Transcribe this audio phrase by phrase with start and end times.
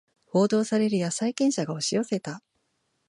[0.25, 2.41] 報道されるや債権者が押し寄せた